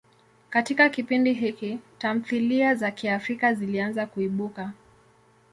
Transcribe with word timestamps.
Katika 0.49 0.89
kipindi 0.89 1.33
hiki, 1.33 1.79
tamthilia 1.97 2.75
za 2.75 2.91
Kiafrika 2.91 3.53
zilianza 3.53 4.05
kuibuka. 4.05 4.73